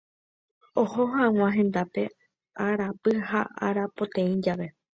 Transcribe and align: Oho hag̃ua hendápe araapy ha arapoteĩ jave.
Oho 0.81 1.01
hag̃ua 1.15 1.49
hendápe 1.57 2.03
araapy 2.65 3.13
ha 3.29 3.41
arapoteĩ 3.67 4.33
jave. 4.45 4.67